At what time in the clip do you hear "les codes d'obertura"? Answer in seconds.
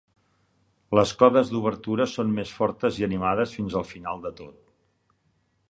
0.99-2.07